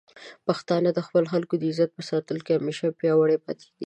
[0.47, 3.75] پښتانه د خپلو خلکو د عزت په ساتلو کې همیشه پیاوړي پاتې دي.